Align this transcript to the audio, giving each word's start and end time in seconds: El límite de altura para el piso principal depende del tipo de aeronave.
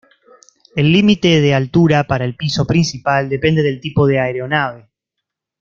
El 0.75 0.91
límite 0.91 1.41
de 1.41 1.53
altura 1.53 2.05
para 2.05 2.25
el 2.25 2.35
piso 2.35 2.65
principal 2.65 3.29
depende 3.29 3.61
del 3.61 3.79
tipo 3.79 4.07
de 4.07 4.19
aeronave. 4.19 4.87